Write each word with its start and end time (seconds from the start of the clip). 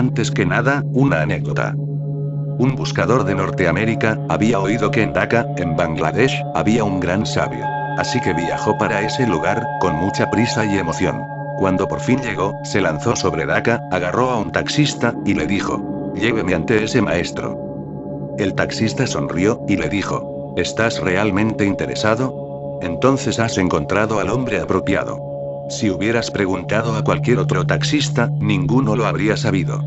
Antes 0.00 0.30
que 0.30 0.46
nada, 0.46 0.82
una 0.94 1.20
anécdota. 1.20 1.74
Un 1.76 2.74
buscador 2.74 3.24
de 3.24 3.34
Norteamérica, 3.34 4.18
había 4.30 4.58
oído 4.58 4.90
que 4.90 5.02
en 5.02 5.12
Dhaka, 5.12 5.44
en 5.58 5.76
Bangladesh, 5.76 6.42
había 6.54 6.84
un 6.84 7.00
gran 7.00 7.26
sabio. 7.26 7.66
Así 7.98 8.18
que 8.22 8.32
viajó 8.32 8.78
para 8.78 9.02
ese 9.02 9.26
lugar, 9.26 9.62
con 9.78 9.96
mucha 9.96 10.30
prisa 10.30 10.64
y 10.64 10.78
emoción. 10.78 11.20
Cuando 11.58 11.86
por 11.86 12.00
fin 12.00 12.18
llegó, 12.22 12.54
se 12.64 12.80
lanzó 12.80 13.14
sobre 13.14 13.44
Dhaka, 13.44 13.82
agarró 13.92 14.30
a 14.30 14.38
un 14.38 14.50
taxista, 14.50 15.12
y 15.26 15.34
le 15.34 15.46
dijo, 15.46 16.14
lléveme 16.14 16.54
ante 16.54 16.82
ese 16.82 17.02
maestro. 17.02 18.34
El 18.38 18.54
taxista 18.54 19.06
sonrió, 19.06 19.62
y 19.68 19.76
le 19.76 19.90
dijo, 19.90 20.54
¿estás 20.56 20.98
realmente 20.98 21.66
interesado? 21.66 22.78
Entonces 22.80 23.38
has 23.38 23.58
encontrado 23.58 24.18
al 24.18 24.30
hombre 24.30 24.60
apropiado. 24.60 25.29
Si 25.70 25.88
hubieras 25.88 26.32
preguntado 26.32 26.96
a 26.96 27.04
cualquier 27.04 27.38
otro 27.38 27.64
taxista, 27.64 28.28
ninguno 28.40 28.96
lo 28.96 29.06
habría 29.06 29.36
sabido. 29.36 29.80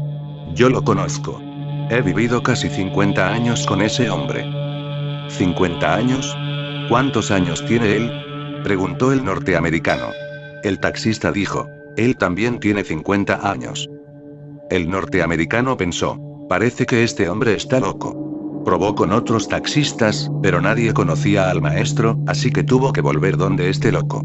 Yo 0.56 0.70
lo 0.70 0.82
conozco. 0.82 1.42
He 1.90 2.02
vivido 2.02 2.42
casi 2.42 2.70
50 2.70 3.28
años 3.28 3.66
con 3.66 3.82
ese 3.82 4.10
hombre. 4.10 4.46
¿50 4.46 5.84
años? 5.84 6.38
¿Cuántos 6.88 7.32
años 7.32 7.66
tiene 7.66 7.98
él? 7.98 8.12
Preguntó 8.64 9.12
el 9.12 9.26
norteamericano. 9.26 10.08
El 10.64 10.80
taxista 10.80 11.34
dijo, 11.34 11.68
él 11.98 12.16
también 12.16 12.62
tiene 12.62 12.86
50 12.86 13.52
años. 13.52 13.90
El 14.70 14.90
norteamericano 14.90 15.76
pensó, 15.76 16.18
parece 16.48 16.86
que 16.86 17.04
este 17.04 17.28
hombre 17.28 17.56
está 17.56 17.82
loco. 17.82 18.64
Probó 18.64 18.96
con 18.96 19.12
otros 19.12 19.50
taxistas, 19.50 20.32
pero 20.42 20.62
nadie 20.62 20.94
conocía 20.94 21.50
al 21.50 21.62
maestro, 21.62 22.18
así 22.26 22.52
que 22.52 22.64
tuvo 22.64 22.94
que 22.94 23.02
volver 23.02 23.36
donde 23.36 23.70
este 23.70 23.92
loco. 23.92 24.24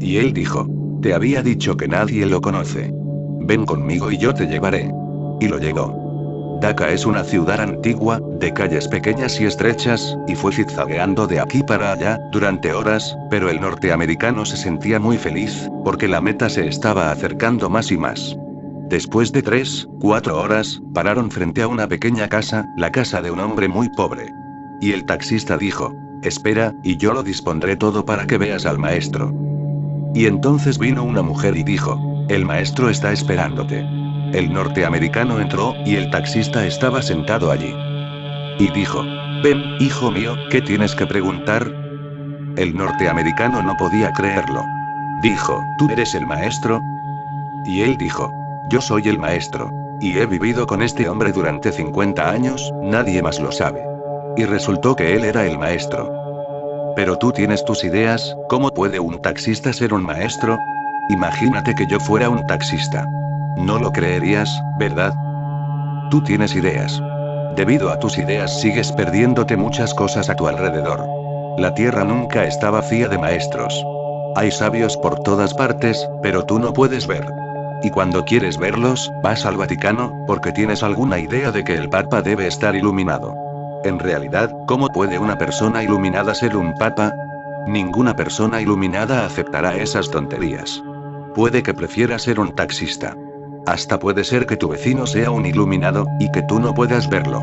Y 0.00 0.16
él 0.18 0.32
dijo, 0.32 0.66
te 1.02 1.14
había 1.14 1.42
dicho 1.42 1.76
que 1.76 1.88
nadie 1.88 2.26
lo 2.26 2.40
conoce. 2.40 2.92
Ven 3.40 3.64
conmigo 3.64 4.10
y 4.10 4.18
yo 4.18 4.34
te 4.34 4.46
llevaré. 4.46 4.92
Y 5.40 5.48
lo 5.48 5.58
llevó. 5.58 6.58
Dhaka 6.60 6.90
es 6.90 7.06
una 7.06 7.22
ciudad 7.22 7.60
antigua, 7.60 8.20
de 8.40 8.52
calles 8.52 8.88
pequeñas 8.88 9.40
y 9.40 9.44
estrechas, 9.44 10.18
y 10.26 10.34
fue 10.34 10.52
zigzagueando 10.52 11.28
de 11.28 11.38
aquí 11.38 11.62
para 11.62 11.92
allá, 11.92 12.18
durante 12.32 12.72
horas, 12.72 13.16
pero 13.30 13.48
el 13.48 13.60
norteamericano 13.60 14.44
se 14.44 14.56
sentía 14.56 14.98
muy 14.98 15.18
feliz, 15.18 15.70
porque 15.84 16.08
la 16.08 16.20
meta 16.20 16.48
se 16.48 16.66
estaba 16.66 17.12
acercando 17.12 17.70
más 17.70 17.92
y 17.92 17.96
más. 17.96 18.36
Después 18.88 19.30
de 19.30 19.42
tres, 19.42 19.86
cuatro 20.00 20.40
horas, 20.40 20.80
pararon 20.94 21.30
frente 21.30 21.62
a 21.62 21.68
una 21.68 21.86
pequeña 21.86 22.26
casa, 22.28 22.66
la 22.76 22.90
casa 22.90 23.22
de 23.22 23.30
un 23.30 23.38
hombre 23.38 23.68
muy 23.68 23.88
pobre. 23.90 24.32
Y 24.80 24.92
el 24.92 25.04
taxista 25.04 25.56
dijo, 25.56 25.94
espera, 26.22 26.74
y 26.82 26.96
yo 26.96 27.12
lo 27.12 27.22
dispondré 27.22 27.76
todo 27.76 28.04
para 28.04 28.26
que 28.26 28.38
veas 28.38 28.66
al 28.66 28.78
maestro. 28.78 29.32
Y 30.14 30.26
entonces 30.26 30.78
vino 30.78 31.04
una 31.04 31.22
mujer 31.22 31.56
y 31.56 31.62
dijo, 31.62 31.98
el 32.28 32.44
maestro 32.44 32.90
está 32.90 33.12
esperándote. 33.12 33.80
El 34.32 34.52
norteamericano 34.52 35.40
entró, 35.40 35.74
y 35.86 35.96
el 35.96 36.10
taxista 36.10 36.66
estaba 36.66 37.00
sentado 37.02 37.50
allí. 37.50 37.74
Y 38.58 38.70
dijo, 38.72 39.02
ven, 39.42 39.62
hijo 39.80 40.10
mío, 40.10 40.34
¿qué 40.50 40.60
tienes 40.60 40.94
que 40.94 41.06
preguntar? 41.06 41.66
El 42.56 42.76
norteamericano 42.76 43.62
no 43.62 43.76
podía 43.76 44.12
creerlo. 44.12 44.62
Dijo, 45.22 45.62
¿tú 45.78 45.88
eres 45.90 46.14
el 46.14 46.26
maestro? 46.26 46.80
Y 47.66 47.82
él 47.82 47.96
dijo, 47.96 48.30
yo 48.70 48.80
soy 48.80 49.08
el 49.08 49.18
maestro. 49.18 49.70
Y 50.00 50.18
he 50.18 50.26
vivido 50.26 50.66
con 50.66 50.82
este 50.82 51.08
hombre 51.08 51.32
durante 51.32 51.72
50 51.72 52.30
años, 52.30 52.72
nadie 52.82 53.22
más 53.22 53.40
lo 53.40 53.50
sabe. 53.52 53.82
Y 54.36 54.44
resultó 54.44 54.94
que 54.94 55.14
él 55.14 55.24
era 55.24 55.46
el 55.46 55.58
maestro. 55.58 56.17
Pero 56.98 57.16
tú 57.16 57.30
tienes 57.30 57.64
tus 57.64 57.84
ideas, 57.84 58.36
¿cómo 58.48 58.74
puede 58.74 58.98
un 58.98 59.22
taxista 59.22 59.72
ser 59.72 59.94
un 59.94 60.02
maestro? 60.02 60.58
Imagínate 61.10 61.72
que 61.76 61.86
yo 61.86 62.00
fuera 62.00 62.28
un 62.28 62.44
taxista. 62.48 63.06
No 63.56 63.78
lo 63.78 63.92
creerías, 63.92 64.50
¿verdad? 64.80 65.14
Tú 66.10 66.24
tienes 66.24 66.56
ideas. 66.56 67.00
Debido 67.54 67.90
a 67.90 68.00
tus 68.00 68.18
ideas 68.18 68.60
sigues 68.60 68.90
perdiéndote 68.90 69.56
muchas 69.56 69.94
cosas 69.94 70.28
a 70.28 70.34
tu 70.34 70.48
alrededor. 70.48 71.06
La 71.56 71.72
tierra 71.72 72.02
nunca 72.02 72.42
está 72.42 72.70
vacía 72.70 73.06
de 73.06 73.16
maestros. 73.16 73.72
Hay 74.34 74.50
sabios 74.50 74.96
por 74.96 75.20
todas 75.20 75.54
partes, 75.54 76.04
pero 76.20 76.46
tú 76.46 76.58
no 76.58 76.72
puedes 76.72 77.06
ver. 77.06 77.24
Y 77.84 77.90
cuando 77.90 78.24
quieres 78.24 78.58
verlos, 78.58 79.08
vas 79.22 79.46
al 79.46 79.56
Vaticano, 79.56 80.24
porque 80.26 80.50
tienes 80.50 80.82
alguna 80.82 81.20
idea 81.20 81.52
de 81.52 81.62
que 81.62 81.74
el 81.74 81.88
Papa 81.90 82.22
debe 82.22 82.48
estar 82.48 82.74
iluminado. 82.74 83.47
En 83.84 83.98
realidad, 83.98 84.50
¿cómo 84.66 84.88
puede 84.88 85.18
una 85.18 85.38
persona 85.38 85.82
iluminada 85.82 86.34
ser 86.34 86.56
un 86.56 86.74
papa? 86.74 87.14
Ninguna 87.66 88.16
persona 88.16 88.60
iluminada 88.60 89.24
aceptará 89.24 89.76
esas 89.76 90.10
tonterías. 90.10 90.82
Puede 91.34 91.62
que 91.62 91.74
prefiera 91.74 92.18
ser 92.18 92.40
un 92.40 92.52
taxista. 92.54 93.14
Hasta 93.66 93.98
puede 93.98 94.24
ser 94.24 94.46
que 94.46 94.56
tu 94.56 94.68
vecino 94.68 95.06
sea 95.06 95.30
un 95.30 95.46
iluminado, 95.46 96.06
y 96.18 96.30
que 96.32 96.42
tú 96.42 96.58
no 96.58 96.74
puedas 96.74 97.08
verlo. 97.08 97.42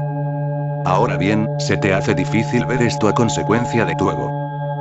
Ahora 0.86 1.16
bien, 1.18 1.48
se 1.58 1.78
te 1.78 1.94
hace 1.94 2.14
difícil 2.14 2.66
ver 2.66 2.82
esto 2.82 3.08
a 3.08 3.14
consecuencia 3.14 3.86
de 3.86 3.96
tu 3.96 4.10
ego. 4.10 4.30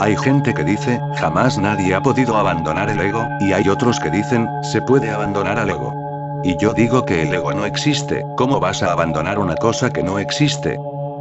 Hay 0.01 0.17
gente 0.17 0.53
que 0.53 0.65
dice, 0.65 1.01
jamás 1.17 1.57
nadie 1.57 1.95
ha 1.95 2.01
podido 2.01 2.37
abandonar 2.37 2.91
el 2.91 3.01
ego, 3.01 3.25
y 3.41 3.53
hay 3.53 3.69
otros 3.69 4.01
que 4.01 4.11
dicen, 4.11 4.49
se 4.73 4.83
puede 4.83 5.11
abandonar 5.11 5.59
al 5.59 5.71
ego. 5.71 5.95
Y 6.43 6.57
yo 6.57 6.75
digo 6.75 7.05
que 7.05 7.23
el 7.23 7.33
ego 7.33 7.53
no 7.53 7.65
existe, 7.65 8.25
¿cómo 8.37 8.59
vas 8.59 8.83
a 8.83 8.93
abandonar 8.93 9.39
una 9.39 9.55
cosa 9.55 9.91
que 9.91 10.03
no 10.03 10.19
existe? 10.19 10.79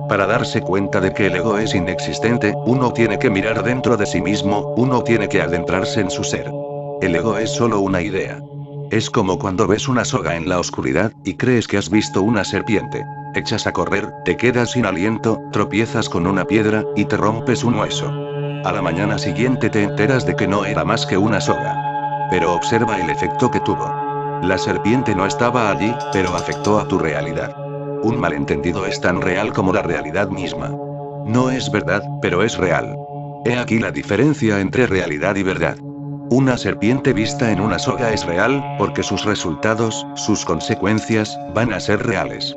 Para 0.10 0.28
darse 0.28 0.62
cuenta 0.62 1.00
de 1.00 1.14
que 1.14 1.28
el 1.28 1.36
ego 1.36 1.58
es 1.58 1.74
inexistente, 1.74 2.54
uno 2.66 2.92
tiene 2.92 3.18
que 3.18 3.30
mirar 3.30 3.64
dentro 3.64 3.96
de 3.98 4.06
sí 4.06 4.22
mismo, 4.22 4.74
uno 4.76 5.04
tiene 5.04 5.30
que 5.30 5.42
adentrarse 5.42 6.02
en 6.02 6.12
su 6.12 6.24
ser. 6.24 6.52
El 7.02 7.16
ego 7.16 7.38
es 7.38 7.52
solo 7.52 7.80
una 7.80 8.02
idea. 8.02 8.40
Es 8.92 9.10
como 9.10 9.40
cuando 9.40 9.66
ves 9.66 9.88
una 9.88 10.06
soga 10.06 10.36
en 10.36 10.48
la 10.48 10.60
oscuridad, 10.60 11.12
y 11.24 11.36
crees 11.36 11.68
que 11.68 11.78
has 11.78 11.90
visto 11.90 12.22
una 12.22 12.44
serpiente. 12.44 13.04
Echas 13.34 13.66
a 13.66 13.72
correr, 13.72 14.12
te 14.26 14.38
quedas 14.38 14.72
sin 14.72 14.86
aliento, 14.86 15.42
tropiezas 15.52 16.10
con 16.10 16.28
una 16.28 16.46
piedra, 16.46 16.84
y 16.96 17.06
te 17.06 17.18
rompes 17.18 17.64
un 17.64 17.76
hueso. 17.76 18.12
A 18.66 18.72
la 18.72 18.82
mañana 18.82 19.18
siguiente 19.18 19.70
te 19.70 19.84
enteras 19.84 20.26
de 20.26 20.36
que 20.36 20.48
no 20.48 20.66
era 20.66 20.86
más 20.86 21.06
que 21.06 21.18
una 21.18 21.42
soga. 21.42 22.28
Pero 22.30 22.54
observa 22.54 23.00
el 23.00 23.10
efecto 23.10 23.50
que 23.50 23.60
tuvo. 23.62 23.92
La 24.44 24.58
serpiente 24.58 25.16
no 25.16 25.26
estaba 25.26 25.72
allí, 25.72 25.94
pero 26.12 26.36
afectó 26.36 26.80
a 26.80 26.88
tu 26.88 27.00
realidad. 27.00 27.63
Un 28.04 28.20
malentendido 28.20 28.86
es 28.86 29.00
tan 29.00 29.22
real 29.22 29.54
como 29.54 29.72
la 29.72 29.82
realidad 29.82 30.28
misma. 30.28 30.70
No 31.26 31.50
es 31.50 31.72
verdad, 31.72 32.04
pero 32.22 32.44
es 32.44 32.58
real. 32.58 32.98
He 33.46 33.58
aquí 33.58 33.80
la 33.80 33.92
diferencia 33.92 34.60
entre 34.60 34.88
realidad 34.88 35.38
y 35.38 35.44
verdad. 35.44 35.78
Una 36.30 36.58
serpiente 36.58 37.14
vista 37.14 37.52
en 37.52 37.62
una 37.62 37.80
soga 37.80 38.12
es 38.12 38.26
real, 38.26 38.62
porque 38.78 39.04
sus 39.04 39.24
resultados, 39.24 40.06
sus 40.16 40.44
consecuencias, 40.44 41.38
van 41.54 41.72
a 41.72 41.80
ser 41.80 42.06
reales. 42.06 42.56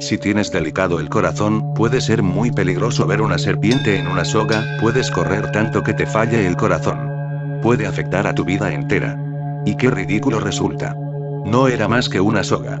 Si 0.00 0.18
tienes 0.18 0.50
delicado 0.50 0.98
el 0.98 1.08
corazón, 1.08 1.74
puede 1.74 2.00
ser 2.00 2.22
muy 2.24 2.50
peligroso 2.50 3.06
ver 3.06 3.20
una 3.20 3.38
serpiente 3.38 3.98
en 3.98 4.08
una 4.08 4.24
soga, 4.24 4.64
puedes 4.80 5.12
correr 5.12 5.52
tanto 5.52 5.84
que 5.84 5.94
te 5.94 6.06
falle 6.06 6.44
el 6.44 6.56
corazón. 6.56 6.98
Puede 7.62 7.86
afectar 7.86 8.26
a 8.26 8.34
tu 8.34 8.44
vida 8.44 8.72
entera. 8.72 9.16
Y 9.64 9.76
qué 9.76 9.90
ridículo 9.90 10.40
resulta. 10.40 10.96
No 11.44 11.68
era 11.68 11.86
más 11.86 12.08
que 12.08 12.20
una 12.20 12.42
soga. 12.42 12.80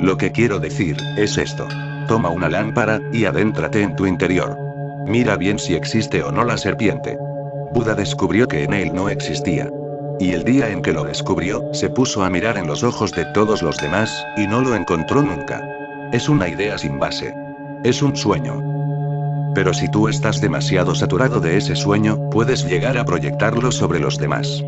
Lo 0.00 0.16
que 0.16 0.32
quiero 0.32 0.58
decir, 0.58 0.96
es 1.16 1.38
esto. 1.38 1.66
Toma 2.08 2.30
una 2.30 2.48
lámpara, 2.48 3.00
y 3.12 3.24
adéntrate 3.24 3.82
en 3.82 3.96
tu 3.96 4.06
interior. 4.06 4.56
Mira 5.06 5.36
bien 5.36 5.58
si 5.58 5.74
existe 5.74 6.22
o 6.22 6.32
no 6.32 6.44
la 6.44 6.56
serpiente. 6.56 7.18
Buda 7.72 7.94
descubrió 7.94 8.46
que 8.48 8.64
en 8.64 8.72
él 8.72 8.94
no 8.94 9.08
existía. 9.08 9.70
Y 10.20 10.32
el 10.32 10.44
día 10.44 10.68
en 10.68 10.82
que 10.82 10.92
lo 10.92 11.04
descubrió, 11.04 11.62
se 11.72 11.88
puso 11.90 12.24
a 12.24 12.30
mirar 12.30 12.56
en 12.56 12.66
los 12.66 12.82
ojos 12.84 13.12
de 13.12 13.24
todos 13.26 13.62
los 13.62 13.76
demás, 13.78 14.24
y 14.36 14.46
no 14.46 14.60
lo 14.60 14.74
encontró 14.74 15.22
nunca. 15.22 15.60
Es 16.12 16.28
una 16.28 16.48
idea 16.48 16.78
sin 16.78 16.98
base. 16.98 17.34
Es 17.82 18.02
un 18.02 18.16
sueño. 18.16 18.62
Pero 19.54 19.72
si 19.72 19.88
tú 19.88 20.08
estás 20.08 20.40
demasiado 20.40 20.94
saturado 20.94 21.40
de 21.40 21.56
ese 21.56 21.76
sueño, 21.76 22.18
puedes 22.30 22.64
llegar 22.64 22.98
a 22.98 23.04
proyectarlo 23.04 23.70
sobre 23.70 24.00
los 24.00 24.18
demás. 24.18 24.62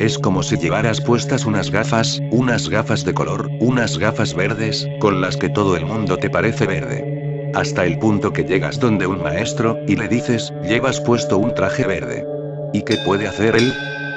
Es 0.00 0.18
como 0.18 0.42
si 0.42 0.56
llevaras 0.56 0.98
puestas 0.98 1.44
unas 1.44 1.70
gafas, 1.70 2.22
unas 2.30 2.70
gafas 2.70 3.04
de 3.04 3.12
color, 3.12 3.50
unas 3.60 3.98
gafas 3.98 4.32
verdes, 4.32 4.88
con 4.98 5.20
las 5.20 5.36
que 5.36 5.50
todo 5.50 5.76
el 5.76 5.84
mundo 5.84 6.16
te 6.16 6.30
parece 6.30 6.66
verde. 6.66 7.52
Hasta 7.54 7.84
el 7.84 7.98
punto 7.98 8.32
que 8.32 8.44
llegas 8.44 8.80
donde 8.80 9.06
un 9.06 9.22
maestro, 9.22 9.76
y 9.86 9.96
le 9.96 10.08
dices, 10.08 10.54
llevas 10.66 11.02
puesto 11.02 11.36
un 11.36 11.52
traje 11.52 11.86
verde. 11.86 12.24
¿Y 12.72 12.80
qué 12.80 12.96
puede 13.04 13.28
hacer 13.28 13.54
él? 13.54 13.74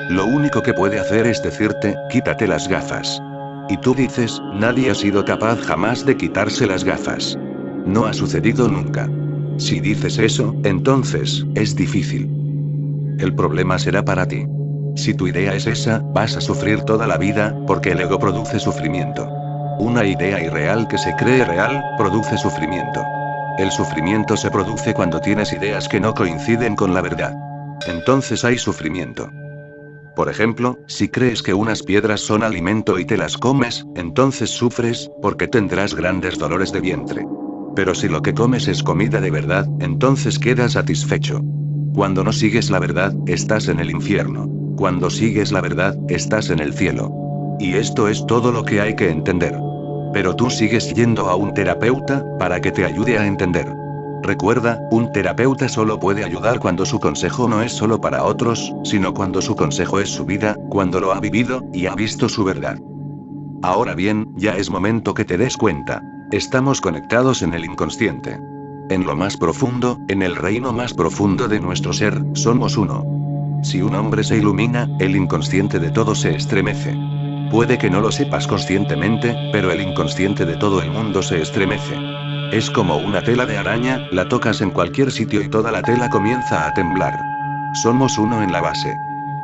Lo 0.09 0.25
único 0.25 0.62
que 0.62 0.74
puede 0.74 1.01
hacer 1.01 1.27
es 1.27 1.44
decirte, 1.44 1.97
quítate 2.09 2.47
las 2.47 2.69
gafas. 2.69 3.21
Y 3.68 3.75
tú 3.75 3.94
dices, 3.94 4.41
nadie 4.53 4.89
ha 4.89 4.95
sido 4.95 5.25
capaz 5.25 5.59
jamás 5.63 6.06
de 6.06 6.15
quitarse 6.15 6.65
las 6.65 6.85
gafas. 6.85 7.38
No 7.85 8.06
ha 8.06 8.13
sucedido 8.13 8.69
nunca. 8.69 9.09
Si 9.57 9.81
dices 9.81 10.18
eso, 10.18 10.56
entonces, 10.63 11.45
es 11.56 11.75
difícil. 11.75 12.30
El 13.19 13.35
problema 13.35 13.77
será 13.77 14.06
para 14.06 14.25
ti. 14.25 14.47
Si 14.95 15.13
tu 15.13 15.28
idea 15.28 15.54
es 15.54 15.66
esa, 15.66 16.00
vas 16.00 16.38
a 16.38 16.42
sufrir 16.42 16.81
toda 16.81 17.07
la 17.07 17.18
vida, 17.18 17.56
porque 17.66 17.92
el 17.92 18.01
ego 18.01 18.19
produce 18.19 18.60
sufrimiento. 18.60 19.28
Una 19.80 20.06
idea 20.06 20.44
irreal 20.44 20.88
que 20.88 20.98
se 20.98 21.16
cree 21.16 21.44
real, 21.44 21.84
produce 21.98 22.38
sufrimiento. 22.38 23.04
El 23.57 23.72
sufrimiento 23.72 24.38
se 24.38 24.51
produce 24.51 24.94
cuando 24.94 25.19
tienes 25.19 25.51
ideas 25.51 25.88
que 25.90 26.00
no 26.00 26.13
coinciden 26.13 26.75
con 26.75 26.94
la 26.94 27.01
verdad. 27.01 27.34
Entonces 27.88 28.45
hay 28.45 28.57
sufrimiento. 28.57 29.30
Por 30.16 30.30
ejemplo, 30.30 30.78
si 30.88 31.10
crees 31.10 31.42
que 31.42 31.56
unas 31.56 31.81
piedras 31.81 32.22
son 32.22 32.44
alimento 32.44 33.00
y 33.00 33.06
te 33.06 33.18
las 33.18 33.36
comes, 33.36 33.84
entonces 33.95 34.51
sufres, 34.51 35.10
porque 35.24 35.48
tendrás 35.48 35.95
grandes 35.95 36.38
dolores 36.38 36.72
de 36.72 36.81
vientre. 36.81 37.25
Pero 37.75 37.95
si 37.95 38.07
lo 38.07 38.22
que 38.22 38.36
comes 38.36 38.68
es 38.68 38.84
comida 38.84 39.19
de 39.19 39.31
verdad, 39.31 39.68
entonces 39.80 40.38
quedas 40.38 40.74
satisfecho. 40.74 41.42
Cuando 41.95 42.24
no 42.24 42.31
sigues 42.31 42.69
la 42.69 42.78
verdad, 42.78 43.13
estás 43.25 43.68
en 43.68 43.80
el 43.80 43.90
infierno. 43.90 44.53
Cuando 44.78 45.10
sigues 45.10 45.52
la 45.52 45.62
verdad, 45.62 45.96
estás 46.10 46.50
en 46.50 46.60
el 46.60 46.74
cielo. 46.74 47.12
Y 47.60 47.75
esto 47.75 48.08
es 48.08 48.25
todo 48.25 48.52
lo 48.52 48.64
que 48.64 48.81
hay 48.81 48.96
que 48.96 49.10
entender. 49.10 49.56
Pero 50.14 50.36
tú 50.36 50.50
sigues 50.50 50.94
yendo 50.94 51.30
a 51.30 51.36
un 51.36 51.54
terapeuta, 51.54 52.25
para 52.40 52.60
que 52.60 52.72
te 52.72 52.86
ayude 52.86 53.18
a 53.18 53.25
entender. 53.25 53.68
Recuerda, 54.24 54.80
un 54.90 55.12
terapeuta 55.12 55.68
solo 55.68 56.00
puede 56.00 56.24
ayudar 56.24 56.60
cuando 56.60 56.86
su 56.86 57.00
consejo 57.00 57.48
no 57.48 57.62
es 57.62 57.74
solo 57.74 58.00
para 58.00 58.24
otros, 58.24 58.74
sino 58.84 59.14
cuando 59.14 59.42
su 59.42 59.56
consejo 59.56 60.00
es 60.00 60.10
su 60.10 60.25
vida, 60.25 60.58
cuando 60.70 61.00
lo 61.00 61.12
ha 61.12 61.19
vivido, 61.19 61.64
y 61.74 61.88
ha 61.88 61.96
visto 61.96 62.30
su 62.30 62.44
verdad. 62.44 62.80
Ahora 63.62 63.96
bien, 63.96 64.28
ya 64.36 64.58
es 64.58 64.69
momento 64.69 65.14
que 65.14 65.26
te 65.26 65.38
des 65.38 65.56
cuenta. 65.56 66.02
Estamos 66.31 66.81
conectados 66.81 67.42
en 67.42 67.54
el 67.54 67.66
inconsciente. 67.66 68.40
En 68.90 69.06
lo 69.06 69.16
más 69.16 69.38
profundo, 69.38 70.00
en 70.08 70.22
el 70.22 70.36
reino 70.36 70.74
más 70.74 70.94
profundo 70.94 71.48
de 71.48 71.60
nuestro 71.60 71.94
ser, 71.94 72.22
somos 72.34 72.78
uno. 72.78 73.23
Si 73.63 73.81
un 73.81 73.95
hombre 73.95 74.24
se 74.24 74.38
ilumina, 74.38 74.89
el 75.00 75.15
inconsciente 75.15 75.80
de 75.80 75.89
todo 75.89 76.15
se 76.15 76.36
estremece. 76.36 76.95
Puede 77.50 77.77
que 77.77 77.89
no 77.89 78.01
lo 78.01 78.12
sepas 78.12 78.45
conscientemente, 78.45 79.36
pero 79.51 79.71
el 79.71 79.81
inconsciente 79.81 80.45
de 80.45 80.57
todo 80.57 80.81
el 80.81 80.92
mundo 80.92 81.24
se 81.24 81.42
estremece. 81.42 81.95
Es 82.51 82.69
como 82.69 82.98
una 82.98 83.21
tela 83.21 83.45
de 83.45 83.57
araña, 83.57 84.00
la 84.12 84.27
tocas 84.27 84.62
en 84.62 84.71
cualquier 84.71 85.12
sitio 85.12 85.42
y 85.42 85.50
toda 85.50 85.71
la 85.71 85.81
tela 85.81 86.10
comienza 86.10 86.68
a 86.68 86.74
temblar. 86.74 87.18
Somos 87.81 88.18
uno 88.18 88.44
en 88.44 88.51
la 88.51 88.62
base. 88.62 88.95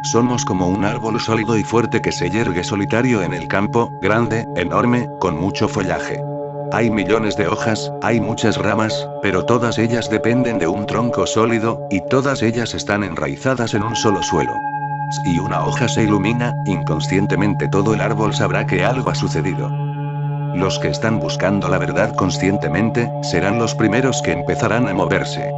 Somos 0.03 0.45
como 0.45 0.67
un 0.67 0.85
árbol 0.85 1.19
sólido 1.19 1.57
y 1.57 1.63
fuerte 1.63 2.01
que 2.01 2.11
se 2.11 2.29
yergue 2.29 2.63
solitario 2.63 3.21
en 3.21 3.33
el 3.33 3.47
campo, 3.47 3.91
grande, 4.01 4.45
enorme, 4.55 5.07
con 5.19 5.37
mucho 5.37 5.67
follaje. 5.67 6.28
Hay 6.71 6.91
millones 6.91 7.35
de 7.35 7.47
hojas, 7.47 7.91
hay 8.03 8.21
muchas 8.21 8.57
ramas, 8.57 9.07
pero 9.23 9.43
todas 9.43 9.79
ellas 9.79 10.07
dependen 10.09 10.59
de 10.59 10.67
un 10.67 10.85
tronco 10.85 11.25
sólido, 11.25 11.87
y 11.89 11.99
todas 12.09 12.43
ellas 12.43 12.75
están 12.75 13.03
enraizadas 13.03 13.73
en 13.73 13.81
un 13.81 13.95
solo 13.95 14.21
suelo. 14.21 14.53
Si 15.23 15.39
una 15.39 15.65
hoja 15.65 15.87
se 15.87 16.03
ilumina, 16.03 16.53
inconscientemente 16.67 17.67
todo 17.69 17.95
el 17.95 18.01
árbol 18.01 18.35
sabrá 18.35 18.67
que 18.67 18.85
algo 18.85 19.09
ha 19.09 19.15
sucedido. 19.15 19.67
Los 20.53 20.77
que 20.77 20.89
están 20.89 21.19
buscando 21.19 21.67
la 21.69 21.79
verdad 21.79 22.13
conscientemente, 22.15 23.09
serán 23.23 23.57
los 23.57 23.73
primeros 23.73 24.21
que 24.21 24.33
empezarán 24.33 24.87
a 24.87 24.93
moverse. 24.93 25.51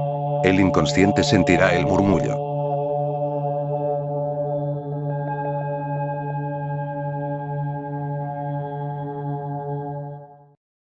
El 0.46 0.62
inconsciente 0.62 1.24
sentirá 1.24 1.76
el 1.76 1.86
murmullo. 1.86 2.51